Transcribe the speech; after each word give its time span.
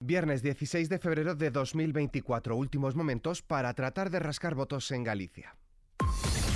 Viernes 0.00 0.42
16 0.42 0.90
de 0.90 0.98
febrero 0.98 1.34
de 1.34 1.50
2024, 1.50 2.54
últimos 2.54 2.94
momentos 2.94 3.40
para 3.40 3.72
tratar 3.72 4.10
de 4.10 4.18
rascar 4.18 4.54
votos 4.54 4.90
en 4.90 5.02
Galicia. 5.02 5.56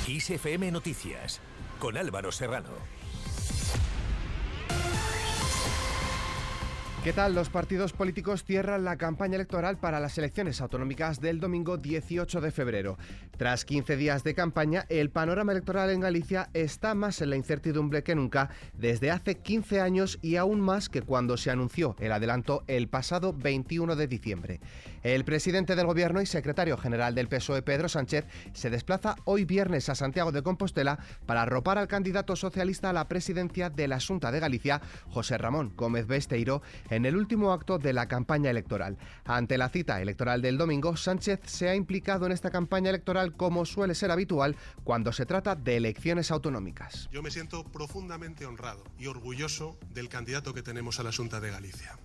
ISFM 0.06 0.70
Noticias, 0.70 1.40
con 1.78 1.96
Álvaro 1.96 2.32
Serrano. 2.32 2.68
¿Qué 7.02 7.14
tal? 7.14 7.34
Los 7.34 7.48
partidos 7.48 7.94
políticos 7.94 8.44
cierran 8.44 8.84
la 8.84 8.98
campaña 8.98 9.36
electoral 9.36 9.78
para 9.78 10.00
las 10.00 10.18
elecciones 10.18 10.60
autonómicas 10.60 11.18
del 11.18 11.40
domingo 11.40 11.78
18 11.78 12.42
de 12.42 12.50
febrero. 12.50 12.98
Tras 13.38 13.64
15 13.64 13.96
días 13.96 14.22
de 14.22 14.34
campaña, 14.34 14.84
el 14.90 15.08
panorama 15.08 15.52
electoral 15.52 15.88
en 15.88 16.00
Galicia 16.00 16.50
está 16.52 16.94
más 16.94 17.22
en 17.22 17.30
la 17.30 17.36
incertidumbre 17.36 18.02
que 18.02 18.14
nunca 18.14 18.50
desde 18.74 19.10
hace 19.10 19.36
15 19.36 19.80
años 19.80 20.18
y 20.20 20.36
aún 20.36 20.60
más 20.60 20.90
que 20.90 21.00
cuando 21.00 21.38
se 21.38 21.50
anunció 21.50 21.96
el 22.00 22.12
adelanto 22.12 22.64
el 22.66 22.88
pasado 22.88 23.32
21 23.32 23.96
de 23.96 24.06
diciembre. 24.06 24.60
El 25.02 25.24
presidente 25.24 25.76
del 25.76 25.86
Gobierno 25.86 26.20
y 26.20 26.26
secretario 26.26 26.76
general 26.76 27.14
del 27.14 27.28
PSOE, 27.28 27.62
Pedro 27.62 27.88
Sánchez, 27.88 28.26
se 28.52 28.68
desplaza 28.68 29.16
hoy 29.24 29.46
viernes 29.46 29.88
a 29.88 29.94
Santiago 29.94 30.32
de 30.32 30.42
Compostela 30.42 30.98
para 31.24 31.40
arropar 31.40 31.78
al 31.78 31.88
candidato 31.88 32.36
socialista 32.36 32.90
a 32.90 32.92
la 32.92 33.08
presidencia 33.08 33.70
de 33.70 33.88
la 33.88 33.98
Junta 33.98 34.30
de 34.30 34.40
Galicia, 34.40 34.82
José 35.08 35.38
Ramón 35.38 35.72
Gómez 35.74 36.06
Besteiro, 36.06 36.60
en 36.90 37.06
el 37.06 37.16
último 37.16 37.52
acto 37.52 37.78
de 37.78 37.92
la 37.92 38.06
campaña 38.06 38.50
electoral. 38.50 38.98
Ante 39.24 39.56
la 39.56 39.68
cita 39.68 40.02
electoral 40.02 40.42
del 40.42 40.58
domingo, 40.58 40.96
Sánchez 40.96 41.40
se 41.46 41.68
ha 41.68 41.74
implicado 41.74 42.26
en 42.26 42.32
esta 42.32 42.50
campaña 42.50 42.90
electoral 42.90 43.34
como 43.36 43.64
suele 43.64 43.94
ser 43.94 44.10
habitual 44.10 44.56
cuando 44.84 45.12
se 45.12 45.26
trata 45.26 45.54
de 45.54 45.76
elecciones 45.76 46.30
autonómicas. 46.30 47.08
Yo 47.10 47.22
me 47.22 47.30
siento 47.30 47.64
profundamente 47.64 48.44
honrado 48.44 48.84
y 48.98 49.06
orgulloso 49.06 49.78
del 49.94 50.08
candidato 50.08 50.52
que 50.52 50.62
tenemos 50.62 51.00
a 51.00 51.04
la 51.04 51.12
Junta 51.12 51.40
de 51.40 51.50
Galicia. 51.50 51.98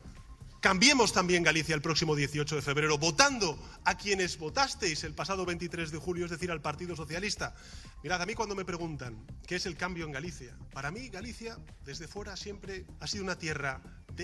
Cambiemos 0.65 1.13
también 1.13 1.43
Galicia 1.43 1.75
el 1.75 1.81
próximo 1.83 2.15
18 2.15 2.55
de 2.55 2.61
febrero, 2.63 2.97
votando 2.97 3.55
a 3.83 3.97
quienes 3.97 4.39
votasteis 4.39 5.03
el 5.03 5.13
pasado 5.13 5.45
23 5.45 5.91
de 5.91 5.99
julio, 5.99 6.25
es 6.25 6.31
decir, 6.31 6.49
al 6.49 6.59
Partido 6.59 6.95
Socialista. 6.95 7.53
Mirad, 8.01 8.23
a 8.23 8.25
mí 8.25 8.33
cuando 8.33 8.55
me 8.55 8.65
preguntan 8.65 9.27
qué 9.45 9.57
es 9.57 9.67
el 9.67 9.77
cambio 9.77 10.05
en 10.05 10.11
Galicia, 10.11 10.57
para 10.73 10.89
mí 10.89 11.09
Galicia 11.09 11.59
desde 11.83 12.07
fuera 12.07 12.35
siempre 12.35 12.87
ha 12.99 13.05
sido 13.05 13.23
una 13.23 13.37
tierra 13.37 13.79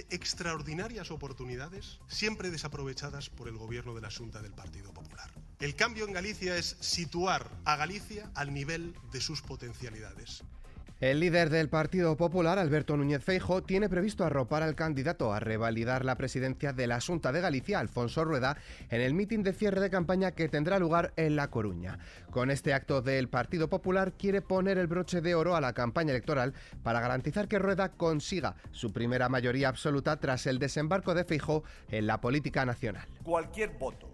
extraordinarias 0.10 1.12
oportunidades, 1.12 2.00
siempre 2.08 2.50
desaprovechadas 2.50 3.30
por 3.30 3.48
el 3.48 3.58
gobierno 3.58 3.94
de 3.94 4.02
la 4.02 4.12
Junta 4.12 4.42
del 4.42 4.54
Partido 4.54 4.94
Popular. 4.94 5.32
El 5.60 5.76
cambio 5.76 6.06
en 6.06 6.14
Galicia 6.14 6.58
es 6.58 6.78
situar 6.80 7.50
a 7.66 7.76
Galicia 7.76 8.32
al 8.34 8.54
nivel 8.54 8.96
de 9.12 9.22
sus 9.22 9.42
potencialidades. 9.42 10.44
El 11.02 11.20
líder 11.20 11.50
del 11.50 11.68
Partido 11.68 12.16
Popular, 12.16 12.60
Alberto 12.60 12.96
Núñez 12.96 13.24
Feijo, 13.24 13.64
tiene 13.64 13.90
previsto 13.90 14.24
arropar 14.24 14.62
al 14.62 14.76
candidato 14.76 15.34
a 15.34 15.40
revalidar 15.40 16.06
la 16.06 16.16
presidencia 16.16 16.74
de 16.74 16.86
la 16.86 17.02
Junta 17.02 17.32
de 17.32 17.42
Galicia, 17.42 17.80
Alfonso 17.80 18.24
Rueda, 18.24 18.56
en 18.92 19.02
el 19.02 19.16
mitin 19.16 19.42
de 19.42 19.52
cierre 19.52 19.82
de 19.82 19.90
campaña 19.90 20.34
que 20.34 20.48
tendrá 20.48 20.78
lugar 20.78 21.12
en 21.16 21.36
La 21.36 21.50
Coruña. 21.50 21.98
Con 22.30 22.52
este 22.52 22.76
acto 22.76 23.02
del 23.02 23.30
Partido 23.30 23.68
Popular 23.68 24.14
quiere 24.14 24.44
poner 24.44 24.78
el 24.78 24.86
broche 24.86 25.22
de 25.22 25.34
oro 25.34 25.56
a 25.56 25.62
la 25.62 25.74
campaña 25.74 26.12
electoral 26.12 26.54
para 26.84 27.00
garantizar 27.00 27.48
que 27.48 27.58
Rueda 27.58 27.94
consiga 27.94 28.54
su 28.70 28.94
primera 28.94 29.28
mayoría 29.28 29.70
absoluta 29.70 30.20
tras 30.20 30.46
el 30.46 30.60
desembarco 30.60 31.16
de 31.16 31.24
Feijo 31.24 31.64
en 31.90 32.06
la 32.06 32.22
política 32.22 32.64
nacional. 32.64 33.08
Cualquier 33.24 33.72
voto 33.72 34.14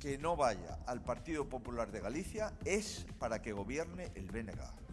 que 0.00 0.18
no 0.18 0.34
vaya 0.34 0.80
al 0.88 1.00
Partido 1.00 1.48
Popular 1.48 1.92
de 1.92 2.00
Galicia 2.00 2.54
es 2.64 3.06
para 3.20 3.40
que 3.40 3.52
gobierne 3.52 4.10
el 4.16 4.32
BNG 4.32 4.83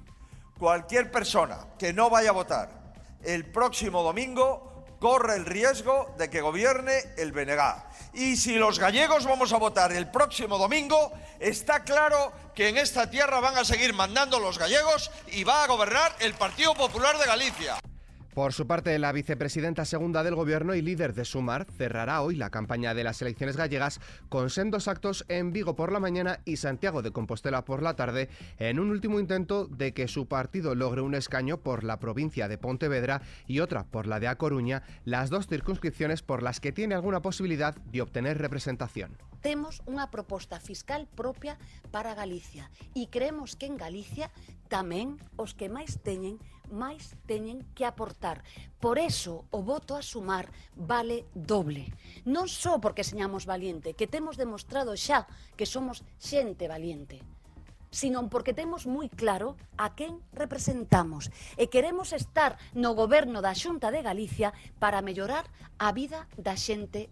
cualquier 0.62 1.10
persona 1.10 1.58
que 1.80 1.92
no 1.92 2.12
vaya 2.12 2.30
a 2.30 2.34
votar 2.34 2.70
el 3.24 3.52
próximo 3.52 4.04
domingo 4.04 4.86
corre 5.00 5.36
el 5.36 5.44
riesgo 5.48 6.14
de 6.20 6.30
que 6.30 6.40
gobierne 6.40 6.94
el 7.18 7.32
BNG. 7.32 7.60
Y 8.14 8.38
si 8.38 8.54
los 8.58 8.78
gallegos 8.78 9.26
vamos 9.26 9.52
a 9.54 9.58
votar 9.58 9.92
el 9.92 10.12
próximo 10.12 10.60
domingo, 10.60 11.14
está 11.40 11.84
claro 11.84 12.32
que 12.54 12.70
en 12.70 12.78
esta 12.78 13.10
tierra 13.10 13.40
van 13.40 13.58
a 13.58 13.66
seguir 13.66 13.96
mandando 13.96 14.40
los 14.40 14.60
gallegos 14.60 15.10
y 15.32 15.44
va 15.44 15.64
a 15.64 15.68
gobernar 15.68 16.16
el 16.20 16.36
Partido 16.36 16.76
Popular 16.76 17.18
de 17.18 17.26
Galicia. 17.26 17.80
Por 18.34 18.54
su 18.54 18.66
parte, 18.66 18.98
la 18.98 19.12
vicepresidenta 19.12 19.84
segunda 19.84 20.24
del 20.24 20.36
Gobierno 20.36 20.74
y 20.74 20.82
líder 20.82 21.14
de 21.14 21.26
Sumar 21.26 21.68
cerrará 21.70 22.22
hoy 22.22 22.38
la 22.38 22.50
campaña 22.50 22.94
de 22.94 23.04
las 23.04 23.22
elecciones 23.22 23.58
gallegas 23.58 24.00
con 24.30 24.50
sendos 24.50 24.88
actos 24.88 25.26
en 25.28 25.52
Vigo 25.52 25.76
por 25.76 25.92
la 25.92 26.00
mañana 26.00 26.40
y 26.46 26.56
Santiago 26.56 27.02
de 27.02 27.12
Compostela 27.12 27.66
por 27.66 27.84
la 27.84 27.98
tarde, 27.98 28.30
en 28.58 28.80
un 28.80 28.90
último 28.90 29.20
intento 29.20 29.68
de 29.68 29.94
que 29.94 30.08
su 30.08 30.28
partido 30.28 30.76
logre 30.76 31.02
un 31.02 31.14
escaño 31.14 31.58
por 31.58 31.84
la 31.84 32.00
provincia 32.00 32.48
de 32.48 32.58
Pontevedra 32.58 33.22
y 33.48 33.60
otra 33.60 33.84
por 33.84 34.08
la 34.08 34.22
de 34.22 34.30
A 34.30 34.38
Coruña, 34.38 34.84
las 35.04 35.30
dos 35.30 35.48
circunscripciones 35.48 36.22
por 36.22 36.42
las 36.42 36.62
que 36.62 36.72
tiene 36.72 36.96
alguna 36.96 37.22
posibilidad 37.22 37.76
de 37.76 38.02
obtener 38.02 38.38
representación. 38.38 39.18
Temos 39.42 39.82
unha 39.90 40.08
proposta 40.08 40.62
fiscal 40.62 41.04
propia 41.04 41.58
para 41.90 42.16
Galicia 42.16 42.72
e 42.96 43.10
creemos 43.12 43.58
que 43.58 43.68
en 43.68 43.76
Galicia 43.76 44.32
tamén 44.72 45.20
os 45.36 45.52
que 45.52 45.68
máis 45.68 46.00
teñen, 46.00 46.40
máis 46.72 47.20
teñen 47.28 47.68
que 47.76 47.84
aportar. 47.84 48.40
Por 48.80 48.96
eso, 48.96 49.44
o 49.52 49.60
voto 49.60 50.00
a 50.00 50.02
sumar 50.02 50.48
vale 50.80 51.28
doble. 51.36 51.92
Non 52.24 52.48
só 52.48 52.80
porque 52.80 53.04
señamos 53.04 53.44
valiente, 53.44 53.92
que 54.00 54.08
temos 54.08 54.40
demostrado 54.40 54.96
xa 54.96 55.28
que 55.60 55.68
somos 55.68 56.08
xente 56.24 56.72
valiente, 56.72 57.20
sino 57.92 58.24
porque 58.32 58.56
temos 58.56 58.88
moi 58.88 59.12
claro 59.12 59.60
a 59.76 59.92
quen 60.00 60.24
representamos 60.32 61.28
e 61.60 61.68
queremos 61.68 62.16
estar 62.16 62.56
no 62.72 62.96
goberno 62.96 63.44
da 63.44 63.52
Xunta 63.52 63.92
de 63.92 64.00
Galicia 64.00 64.56
para 64.80 65.04
mellorar 65.04 65.52
a 65.76 65.92
vida 65.92 66.32
da 66.40 66.56
xente 66.56 67.12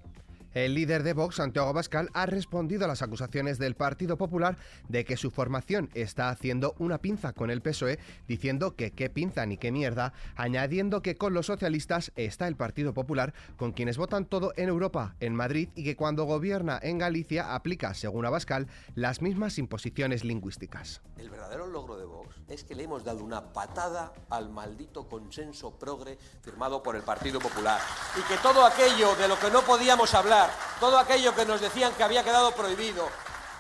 el 0.54 0.74
líder 0.74 1.04
de 1.04 1.14
Vox, 1.14 1.36
Santiago 1.36 1.74
Bascal, 1.74 2.10
ha 2.14 2.26
respondido 2.26 2.86
a 2.86 2.88
las 2.88 3.02
acusaciones 3.02 3.60
del 3.60 3.76
Partido 3.76 4.18
Popular 4.18 4.58
de 4.88 5.06
que 5.06 5.18
su 5.18 5.32
formación 5.32 5.90
está 5.94 6.30
haciendo 6.30 6.76
una 6.80 7.00
pinza 7.00 7.34
con 7.34 7.50
el 7.52 7.62
PSOE, 7.62 8.00
diciendo 8.28 8.76
que 8.76 8.92
qué 8.92 9.10
pinza 9.10 9.46
ni 9.46 9.58
qué 9.58 9.72
mierda, 9.72 10.14
añadiendo 10.36 11.02
que 11.02 11.16
con 11.18 11.34
los 11.34 11.48
socialistas 11.48 12.12
está 12.16 12.48
el 12.48 12.56
Partido 12.56 12.94
Popular, 12.94 13.34
con 13.58 13.72
quienes 13.72 13.98
votan 13.98 14.26
todo 14.26 14.54
en 14.56 14.70
Europa, 14.70 15.16
en 15.20 15.36
Madrid, 15.36 15.70
y 15.76 15.84
que 15.84 15.96
cuando 15.96 16.26
gobierna 16.26 16.80
en 16.82 16.98
Galicia 16.98 17.56
aplica, 17.56 17.94
según 17.94 18.26
Abascal, 18.26 18.68
las 18.96 19.22
mismas 19.22 19.58
imposiciones 19.58 20.24
lingüísticas. 20.24 21.02
El 21.18 21.30
verdadero 21.30 21.68
logro 21.68 21.98
de 21.98 22.06
Vox 22.06 22.36
es 22.48 22.64
que 22.64 22.76
le 22.76 22.84
hemos 22.84 23.04
dado 23.04 23.24
una 23.24 23.54
patada 23.54 24.14
al 24.30 24.50
maldito 24.50 25.08
consenso 25.08 25.78
progre 25.78 26.18
firmado 26.42 26.82
por 26.82 26.96
el 26.96 27.04
Partido 27.04 27.40
Popular. 27.40 27.80
Y 28.18 28.22
que 28.22 28.38
todo 28.42 28.66
aquello 28.66 29.16
de 29.16 29.28
lo 29.28 29.40
que 29.40 29.52
no 29.52 29.62
podíamos 29.62 30.14
hablar, 30.14 30.39
todo 30.80 30.98
aquello 30.98 31.34
que 31.36 31.46
nos 31.46 31.62
decían 31.62 31.94
que 31.94 32.04
había 32.04 32.24
quedado 32.24 32.52
prohibido, 32.52 33.08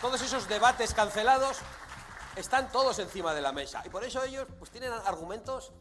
todos 0.01 0.21
esos 0.21 0.47
debates 0.47 0.93
cancelados, 0.93 1.57
están 2.35 2.71
todos 2.71 2.99
encima 2.99 3.33
de 3.33 3.41
la 3.41 3.51
mesa. 3.51 3.81
Y 3.85 3.89
por 3.89 4.03
eso 4.03 4.23
ellos 4.23 4.47
pues, 4.57 4.71
tienen 4.71 4.91
argumentos 5.05 5.71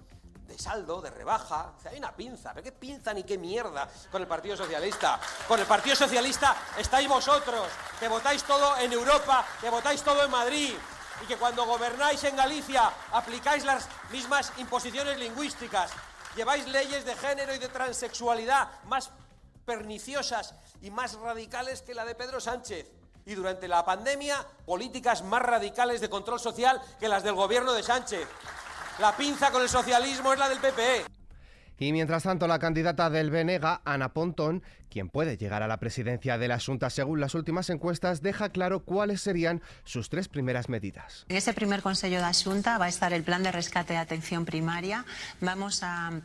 de 0.48 0.59
saldo, 0.59 1.00
de 1.00 1.10
rebaja. 1.10 1.75
hay 1.88 1.98
una 1.98 2.16
pinza. 2.16 2.53
¿Pero 2.53 2.64
qué 2.64 2.72
pinza 2.72 3.12
ni 3.12 3.22
qué 3.22 3.36
mierda 3.36 3.88
con 4.10 4.22
el 4.22 4.28
Partido 4.28 4.56
Socialista? 4.56 5.20
Con 5.47 5.60
el 5.60 5.66
Partido 5.66 5.94
Socialista 5.94 6.56
estáis 6.78 7.09
vosotros, 7.09 7.69
que 8.00 8.09
votáis 8.09 8.42
todo 8.42 8.76
en 8.78 8.92
Europa, 8.92 9.44
que 9.60 9.69
votáis 9.69 10.03
todo 10.03 10.25
en 10.25 10.30
Madrid 10.30 10.75
y 11.22 11.26
que 11.26 11.36
cuando 11.36 11.66
gobernáis 11.66 12.25
en 12.25 12.36
Galicia 12.36 12.91
aplicáis 13.12 13.65
las 13.65 13.88
mismas 14.10 14.53
imposiciones 14.56 15.19
lingüísticas, 15.19 15.91
lleváis 16.34 16.66
leyes 16.66 17.04
de 17.04 17.15
género 17.16 17.54
y 17.54 17.59
de 17.59 17.69
transexualidad 17.69 18.69
más 18.84 19.10
perniciosas 19.68 20.54
y 20.80 20.90
más 20.90 21.12
radicales 21.20 21.82
que 21.82 21.92
la 21.92 22.06
de 22.06 22.14
Pedro 22.14 22.40
Sánchez. 22.40 22.90
Y 23.26 23.34
durante 23.34 23.68
la 23.68 23.84
pandemia, 23.84 24.46
políticas 24.64 25.22
más 25.22 25.42
radicales 25.42 26.00
de 26.00 26.08
control 26.08 26.40
social 26.40 26.80
que 26.98 27.06
las 27.06 27.22
del 27.22 27.34
gobierno 27.34 27.74
de 27.74 27.82
Sánchez. 27.82 28.26
La 28.98 29.14
pinza 29.14 29.50
con 29.50 29.60
el 29.60 29.68
socialismo 29.68 30.32
es 30.32 30.38
la 30.38 30.48
del 30.48 30.58
PPE. 30.58 31.04
Y 31.80 31.92
mientras 31.92 32.22
tanto, 32.22 32.48
la 32.48 32.58
candidata 32.58 33.10
del 33.10 33.30
Venega, 33.30 33.82
Ana 33.84 34.14
Pontón, 34.14 34.62
quien 34.90 35.10
puede 35.10 35.36
llegar 35.36 35.62
a 35.62 35.68
la 35.68 35.76
presidencia 35.76 36.38
de 36.38 36.48
la 36.48 36.58
Junta 36.58 36.88
según 36.88 37.21
las 37.21 37.34
últimas 37.34 37.68
encuestas, 37.68 38.22
deja 38.22 38.48
claro 38.48 38.84
cuáles 38.84 39.21
serían 39.21 39.62
sus 39.84 40.09
tres 40.09 40.28
primeras 40.28 40.71
medidas. 40.71 41.26
En 41.28 41.36
ese 41.36 41.53
primer 41.53 41.82
Consejo 41.82 42.16
de 42.16 42.22
la 42.22 42.32
Junta 42.32 42.78
va 42.78 42.86
a 42.86 42.88
estar 42.88 43.12
el 43.12 43.22
plan 43.22 43.42
de 43.42 43.53
rescate 43.53 43.92
de 43.92 43.98
atención 43.98 44.47
primaria. 44.47 45.04
Vamos 45.41 45.82
a 45.82 46.22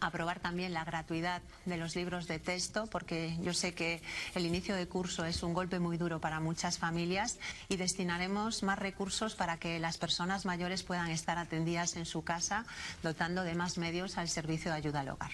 aprobar 0.00 0.40
también 0.40 0.72
la 0.72 0.84
gratuidad 0.84 1.42
de 1.64 1.76
los 1.76 1.96
libros 1.96 2.26
de 2.26 2.38
texto, 2.38 2.86
porque 2.86 3.36
yo 3.42 3.54
sé 3.54 3.74
que 3.74 4.02
el 4.34 4.46
inicio 4.46 4.74
de 4.76 4.88
curso 4.88 5.24
es 5.24 5.42
un 5.42 5.54
golpe 5.54 5.78
muy 5.78 5.96
duro 5.96 6.20
para 6.20 6.40
muchas 6.40 6.78
familias 6.78 7.38
y 7.68 7.76
destinaremos 7.76 8.62
más 8.62 8.78
recursos 8.78 9.34
para 9.34 9.58
que 9.58 9.78
las 9.78 9.98
personas 9.98 10.46
mayores 10.46 10.82
puedan 10.82 11.10
estar 11.10 11.38
atendidas 11.38 11.96
en 11.96 12.06
su 12.06 12.22
casa, 12.22 12.64
dotando 13.02 13.42
de 13.42 13.54
más 13.54 13.78
medios 13.78 14.18
al 14.18 14.28
servicio 14.28 14.70
de 14.70 14.78
ayuda 14.78 15.00
al 15.00 15.10
hogar. 15.10 15.32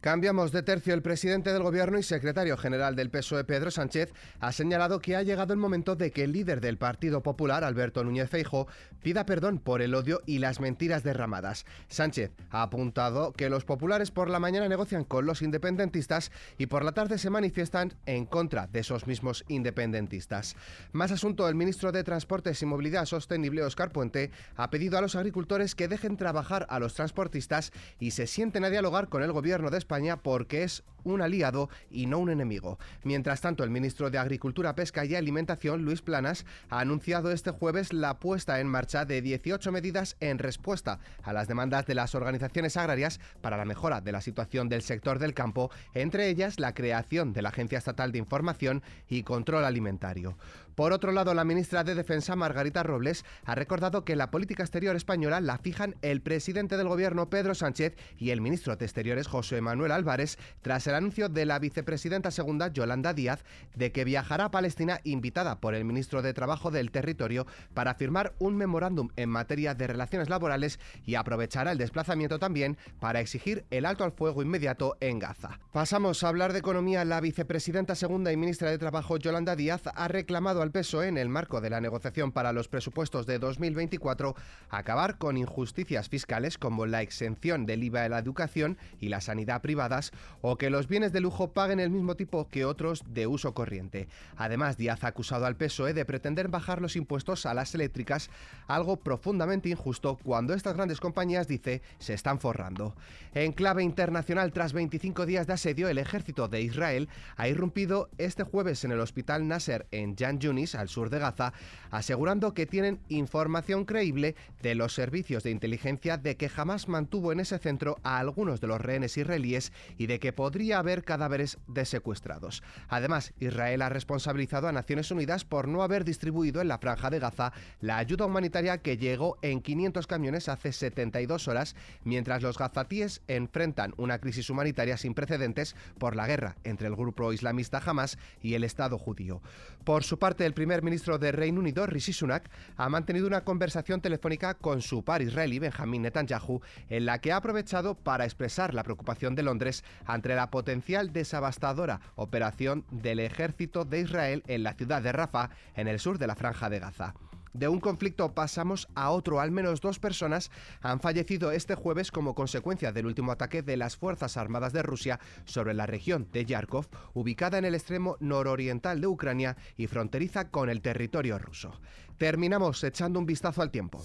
Cambiamos 0.00 0.50
de 0.50 0.62
tercio. 0.62 0.94
El 0.94 1.02
presidente 1.02 1.52
del 1.52 1.62
Gobierno 1.62 1.98
y 1.98 2.02
secretario 2.02 2.56
general 2.56 2.96
del 2.96 3.10
PSOE, 3.10 3.44
Pedro 3.44 3.70
Sánchez, 3.70 4.14
ha 4.40 4.50
señalado 4.50 5.00
que 5.00 5.14
ha 5.14 5.22
llegado 5.22 5.52
el 5.52 5.58
momento 5.58 5.94
de 5.94 6.10
que 6.10 6.24
el 6.24 6.32
líder 6.32 6.62
del 6.62 6.78
Partido 6.78 7.22
Popular, 7.22 7.64
Alberto 7.64 8.02
Núñez 8.02 8.30
Feijo, 8.30 8.66
pida 9.02 9.26
perdón 9.26 9.58
por 9.58 9.82
el 9.82 9.94
odio 9.94 10.22
y 10.24 10.38
las 10.38 10.58
mentiras 10.58 11.02
derramadas. 11.02 11.66
Sánchez 11.88 12.30
ha 12.50 12.62
apuntado 12.62 13.34
que 13.34 13.50
los 13.50 13.66
populares 13.66 14.10
por 14.10 14.30
la 14.30 14.40
mañana 14.40 14.68
negocian 14.68 15.04
con 15.04 15.26
los 15.26 15.42
independentistas 15.42 16.32
y 16.56 16.64
por 16.64 16.82
la 16.82 16.92
tarde 16.92 17.18
se 17.18 17.28
manifiestan 17.28 17.92
en 18.06 18.24
contra 18.24 18.68
de 18.68 18.80
esos 18.80 19.06
mismos 19.06 19.44
independentistas. 19.48 20.56
Más 20.92 21.12
asunto, 21.12 21.46
el 21.46 21.56
ministro 21.56 21.92
de 21.92 22.04
Transportes 22.04 22.62
y 22.62 22.64
Movilidad 22.64 23.04
Sostenible, 23.04 23.64
Óscar 23.64 23.92
Puente, 23.92 24.30
ha 24.56 24.70
pedido 24.70 24.96
a 24.96 25.02
los 25.02 25.14
agricultores 25.14 25.74
que 25.74 25.88
dejen 25.88 26.16
trabajar 26.16 26.66
a 26.70 26.78
los 26.78 26.94
transportistas 26.94 27.70
y 27.98 28.12
se 28.12 28.26
sienten 28.26 28.64
a 28.64 28.70
dialogar 28.70 29.10
con 29.10 29.22
el 29.22 29.32
Gobierno 29.32 29.68
de 29.68 29.89
España 29.90 30.22
porque 30.22 30.62
es 30.62 30.84
un 31.04 31.22
aliado 31.22 31.68
y 31.90 32.06
no 32.06 32.18
un 32.18 32.30
enemigo. 32.30 32.78
Mientras 33.04 33.40
tanto, 33.40 33.64
el 33.64 33.70
ministro 33.70 34.10
de 34.10 34.18
Agricultura, 34.18 34.74
Pesca 34.74 35.04
y 35.04 35.14
Alimentación, 35.14 35.82
Luis 35.82 36.02
Planas, 36.02 36.44
ha 36.68 36.80
anunciado 36.80 37.30
este 37.30 37.50
jueves 37.50 37.92
la 37.92 38.18
puesta 38.18 38.60
en 38.60 38.66
marcha 38.66 39.04
de 39.04 39.22
18 39.22 39.72
medidas 39.72 40.16
en 40.20 40.38
respuesta 40.38 41.00
a 41.22 41.32
las 41.32 41.48
demandas 41.48 41.86
de 41.86 41.94
las 41.94 42.14
organizaciones 42.14 42.76
agrarias 42.76 43.20
para 43.40 43.56
la 43.56 43.64
mejora 43.64 44.00
de 44.00 44.12
la 44.12 44.20
situación 44.20 44.68
del 44.68 44.82
sector 44.82 45.18
del 45.18 45.34
campo, 45.34 45.70
entre 45.94 46.28
ellas 46.28 46.60
la 46.60 46.74
creación 46.74 47.32
de 47.32 47.42
la 47.42 47.50
Agencia 47.50 47.78
Estatal 47.78 48.12
de 48.12 48.18
Información 48.18 48.82
y 49.08 49.22
Control 49.22 49.64
Alimentario. 49.64 50.36
Por 50.74 50.92
otro 50.92 51.12
lado, 51.12 51.34
la 51.34 51.44
ministra 51.44 51.84
de 51.84 51.94
Defensa, 51.94 52.36
Margarita 52.36 52.82
Robles, 52.82 53.26
ha 53.44 53.54
recordado 53.54 54.04
que 54.04 54.16
la 54.16 54.30
política 54.30 54.62
exterior 54.62 54.96
española 54.96 55.40
la 55.40 55.58
fijan 55.58 55.96
el 56.00 56.22
presidente 56.22 56.78
del 56.78 56.88
gobierno, 56.88 57.28
Pedro 57.28 57.54
Sánchez, 57.54 57.96
y 58.16 58.30
el 58.30 58.40
ministro 58.40 58.76
de 58.76 58.86
Exteriores, 58.86 59.26
José 59.26 59.60
Manuel 59.60 59.92
Álvarez, 59.92 60.38
tras 60.62 60.86
el 60.90 60.96
anuncio 60.96 61.28
de 61.28 61.46
la 61.46 61.58
vicepresidenta 61.58 62.30
segunda, 62.30 62.68
Yolanda 62.68 63.14
Díaz, 63.14 63.44
de 63.74 63.92
que 63.92 64.04
viajará 64.04 64.46
a 64.46 64.50
Palestina 64.50 65.00
invitada 65.04 65.60
por 65.60 65.74
el 65.74 65.84
ministro 65.84 66.20
de 66.20 66.34
Trabajo 66.34 66.70
del 66.70 66.90
Territorio 66.90 67.46
para 67.74 67.94
firmar 67.94 68.34
un 68.38 68.56
memorándum 68.56 69.08
en 69.16 69.28
materia 69.28 69.74
de 69.74 69.86
relaciones 69.86 70.28
laborales 70.28 70.78
y 71.06 71.14
aprovechará 71.14 71.72
el 71.72 71.78
desplazamiento 71.78 72.38
también 72.38 72.76
para 72.98 73.20
exigir 73.20 73.64
el 73.70 73.86
alto 73.86 74.04
al 74.04 74.12
fuego 74.12 74.42
inmediato 74.42 74.96
en 75.00 75.18
Gaza. 75.18 75.60
Pasamos 75.72 76.22
a 76.22 76.28
hablar 76.28 76.52
de 76.52 76.58
economía. 76.58 77.04
La 77.04 77.20
vicepresidenta 77.20 77.94
segunda 77.94 78.32
y 78.32 78.36
ministra 78.36 78.70
de 78.70 78.78
Trabajo, 78.78 79.16
Yolanda 79.16 79.56
Díaz, 79.56 79.82
ha 79.94 80.08
reclamado 80.08 80.62
al 80.62 80.72
PSOE 80.72 81.08
en 81.08 81.18
el 81.18 81.28
marco 81.28 81.60
de 81.60 81.70
la 81.70 81.80
negociación 81.80 82.32
para 82.32 82.52
los 82.52 82.68
presupuestos 82.68 83.26
de 83.26 83.38
2024 83.38 84.34
acabar 84.68 85.18
con 85.18 85.36
injusticias 85.36 86.08
fiscales 86.08 86.58
como 86.58 86.86
la 86.86 87.02
exención 87.02 87.64
del 87.66 87.84
IVA 87.84 88.02
de 88.02 88.08
la 88.08 88.18
educación 88.18 88.76
y 88.98 89.08
la 89.08 89.20
sanidad 89.20 89.62
privadas 89.62 90.12
o 90.40 90.56
que 90.56 90.70
los 90.70 90.79
bienes 90.86 91.12
de 91.12 91.20
lujo 91.20 91.52
paguen 91.52 91.80
el 91.80 91.90
mismo 91.90 92.14
tipo 92.14 92.48
que 92.48 92.64
otros 92.64 93.02
de 93.08 93.26
uso 93.26 93.54
corriente. 93.54 94.08
Además, 94.36 94.76
Díaz 94.76 95.04
ha 95.04 95.08
acusado 95.08 95.46
al 95.46 95.56
PSOE 95.56 95.94
de 95.94 96.04
pretender 96.04 96.48
bajar 96.48 96.80
los 96.80 96.96
impuestos 96.96 97.46
a 97.46 97.54
las 97.54 97.74
eléctricas, 97.74 98.30
algo 98.66 98.96
profundamente 98.96 99.68
injusto 99.68 100.18
cuando 100.22 100.54
estas 100.54 100.74
grandes 100.74 101.00
compañías, 101.00 101.48
dice, 101.48 101.82
se 101.98 102.14
están 102.14 102.40
forrando. 102.40 102.94
En 103.34 103.52
clave 103.52 103.82
internacional, 103.82 104.52
tras 104.52 104.72
25 104.72 105.26
días 105.26 105.46
de 105.46 105.52
asedio, 105.54 105.88
el 105.88 105.98
ejército 105.98 106.48
de 106.48 106.62
Israel 106.62 107.08
ha 107.36 107.48
irrumpido 107.48 108.08
este 108.18 108.42
jueves 108.42 108.84
en 108.84 108.92
el 108.92 109.00
hospital 109.00 109.46
Nasser 109.46 109.86
en 109.90 110.16
Jan 110.16 110.38
Yunis, 110.40 110.74
al 110.74 110.88
sur 110.88 111.10
de 111.10 111.18
Gaza, 111.18 111.52
asegurando 111.90 112.54
que 112.54 112.66
tienen 112.66 113.00
información 113.08 113.84
creíble 113.84 114.34
de 114.62 114.74
los 114.74 114.94
servicios 114.94 115.42
de 115.42 115.50
inteligencia 115.50 116.16
de 116.16 116.36
que 116.36 116.48
jamás 116.48 116.88
mantuvo 116.88 117.32
en 117.32 117.40
ese 117.40 117.58
centro 117.58 117.98
a 118.02 118.18
algunos 118.18 118.60
de 118.60 118.66
los 118.66 118.80
rehenes 118.80 119.16
israelíes 119.16 119.72
y 119.98 120.06
de 120.06 120.18
que 120.18 120.32
podría 120.70 120.78
haber 120.78 121.02
cadáveres 121.02 121.58
de 121.66 121.84
secuestrados. 121.84 122.62
Además, 122.88 123.32
Israel 123.40 123.82
ha 123.82 123.88
responsabilizado 123.88 124.68
a 124.68 124.72
Naciones 124.72 125.10
Unidas 125.10 125.44
por 125.44 125.66
no 125.66 125.82
haber 125.82 126.04
distribuido 126.04 126.60
en 126.60 126.68
la 126.68 126.78
franja 126.78 127.10
de 127.10 127.18
Gaza 127.18 127.52
la 127.80 127.96
ayuda 127.96 128.26
humanitaria 128.26 128.78
que 128.78 128.96
llegó 128.96 129.36
en 129.42 129.62
500 129.62 130.06
camiones 130.06 130.48
hace 130.48 130.70
72 130.70 131.48
horas, 131.48 131.74
mientras 132.04 132.42
los 132.42 132.56
gazatíes 132.56 133.20
enfrentan 133.26 133.94
una 133.96 134.20
crisis 134.20 134.48
humanitaria 134.48 134.96
sin 134.96 135.12
precedentes 135.12 135.74
por 135.98 136.14
la 136.14 136.28
guerra 136.28 136.54
entre 136.62 136.86
el 136.86 136.94
grupo 136.94 137.32
islamista 137.32 137.82
Hamas 137.84 138.16
y 138.40 138.54
el 138.54 138.62
Estado 138.62 138.96
judío. 138.96 139.42
Por 139.82 140.04
su 140.04 140.20
parte, 140.20 140.46
el 140.46 140.54
primer 140.54 140.84
ministro 140.84 141.18
de 141.18 141.32
Reino 141.32 141.58
Unido, 141.58 141.84
Rishi 141.86 142.12
Sunak, 142.12 142.48
ha 142.76 142.88
mantenido 142.88 143.26
una 143.26 143.42
conversación 143.42 144.00
telefónica 144.00 144.54
con 144.54 144.82
su 144.82 145.02
par 145.02 145.20
israelí, 145.20 145.58
Benjamin 145.58 146.02
Netanyahu, 146.02 146.60
en 146.90 147.06
la 147.06 147.18
que 147.20 147.32
ha 147.32 147.36
aprovechado 147.36 147.96
para 147.96 148.24
expresar 148.24 148.72
la 148.72 148.84
preocupación 148.84 149.34
de 149.34 149.42
Londres 149.42 149.82
ante 150.06 150.34
la 150.34 150.50
potencial 150.60 151.10
desabastadora 151.10 152.02
operación 152.16 152.84
del 152.90 153.18
ejército 153.18 153.86
de 153.86 154.00
Israel 154.00 154.42
en 154.46 154.62
la 154.62 154.74
ciudad 154.74 155.00
de 155.00 155.10
Rafah, 155.10 155.48
en 155.74 155.88
el 155.88 155.98
sur 155.98 156.18
de 156.18 156.26
la 156.26 156.36
franja 156.36 156.68
de 156.68 156.78
Gaza. 156.78 157.14
De 157.54 157.66
un 157.66 157.80
conflicto 157.80 158.34
pasamos 158.34 158.86
a 158.94 159.08
otro. 159.08 159.40
Al 159.40 159.52
menos 159.52 159.80
dos 159.80 159.98
personas 159.98 160.50
han 160.82 161.00
fallecido 161.00 161.50
este 161.50 161.76
jueves 161.76 162.10
como 162.10 162.34
consecuencia 162.34 162.92
del 162.92 163.06
último 163.06 163.32
ataque 163.32 163.62
de 163.62 163.78
las 163.78 163.96
Fuerzas 163.96 164.36
Armadas 164.36 164.74
de 164.74 164.82
Rusia 164.82 165.18
sobre 165.46 165.72
la 165.72 165.86
región 165.86 166.28
de 166.30 166.44
Yarkov, 166.44 166.88
ubicada 167.14 167.56
en 167.56 167.64
el 167.64 167.74
extremo 167.74 168.18
nororiental 168.20 169.00
de 169.00 169.06
Ucrania 169.06 169.56
y 169.78 169.86
fronteriza 169.86 170.50
con 170.50 170.68
el 170.68 170.82
territorio 170.82 171.38
ruso. 171.38 171.80
Terminamos 172.18 172.84
echando 172.84 173.18
un 173.18 173.24
vistazo 173.24 173.62
al 173.62 173.70
tiempo. 173.70 174.04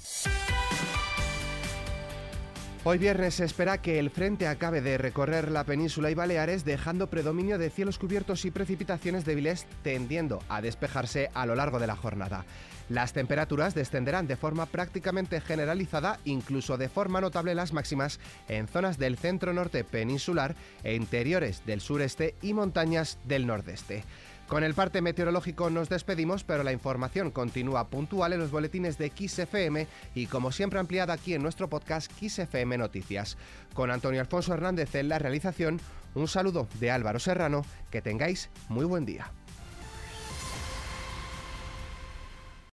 Hoy 2.88 3.00
viernes 3.00 3.34
se 3.34 3.46
espera 3.46 3.82
que 3.82 3.98
el 3.98 4.12
frente 4.12 4.48
acabe 4.48 4.80
de 4.80 5.00
recorrer 5.00 5.52
la 5.52 5.64
península 5.64 6.12
y 6.12 6.14
Baleares 6.14 6.66
dejando 6.66 7.10
predominio 7.10 7.58
de 7.58 7.72
cielos 7.72 7.98
cubiertos 7.98 8.46
y 8.46 8.52
precipitaciones 8.52 9.26
débiles 9.26 9.66
tendiendo 9.82 10.44
a 10.50 10.62
despejarse 10.62 11.32
a 11.34 11.48
lo 11.48 11.56
largo 11.56 11.80
de 11.80 11.88
la 11.88 11.96
jornada. 11.96 12.46
Las 12.88 13.12
temperaturas 13.12 13.74
descenderán 13.74 14.28
de 14.28 14.36
forma 14.36 14.68
prácticamente 14.68 15.42
generalizada, 15.42 16.20
incluso 16.26 16.78
de 16.78 16.88
forma 16.88 17.22
notable 17.22 17.56
las 17.56 17.74
máximas 17.74 18.20
en 18.48 18.68
zonas 18.68 19.00
del 19.00 19.18
centro 19.18 19.52
norte 19.52 19.84
peninsular 19.84 20.56
e 20.84 20.94
interiores 20.94 21.66
del 21.66 21.82
sureste 21.82 22.36
y 22.44 22.54
montañas 22.54 23.18
del 23.24 23.48
nordeste. 23.48 24.04
Con 24.48 24.64
el 24.64 24.76
parte 24.76 25.02
meteorológico 25.02 25.72
nos 25.72 25.90
despedimos, 25.90 26.44
pero 26.44 26.64
la 26.64 26.72
información 26.72 27.32
continúa 27.32 27.88
puntual 27.90 28.34
en 28.34 28.40
los 28.40 28.52
boletines 28.52 28.98
de 29.00 29.10
XFM 29.10 29.88
y 30.14 30.28
como 30.28 30.52
siempre 30.52 30.80
ampliada 30.80 31.14
aquí 31.14 31.34
en 31.34 31.42
nuestro 31.42 31.68
podcast 31.68 32.12
XFM 32.12 32.78
Noticias. 32.78 33.38
Con 33.74 33.90
Antonio 33.90 34.22
Alfonso 34.22 34.54
Hernández 34.54 34.94
en 34.94 35.10
la 35.10 35.18
realización, 35.18 35.82
un 36.14 36.28
saludo 36.28 36.68
de 36.80 36.92
Álvaro 36.92 37.20
Serrano, 37.20 37.66
que 37.90 38.04
tengáis 38.04 38.52
muy 38.70 38.86
buen 38.86 39.06
día. 39.06 39.32